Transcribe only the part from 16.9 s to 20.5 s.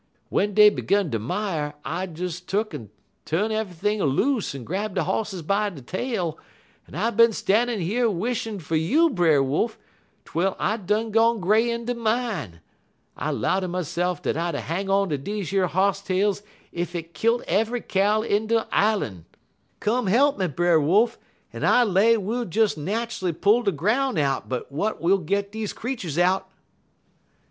it killt eve'y cow in de islan'. Come he'p me,